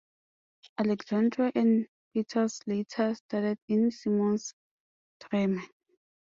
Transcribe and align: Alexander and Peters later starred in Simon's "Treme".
Alexander 0.79 1.51
and 1.53 1.87
Peters 2.11 2.59
later 2.65 3.13
starred 3.13 3.59
in 3.67 3.91
Simon's 3.91 4.55
"Treme". 5.19 5.61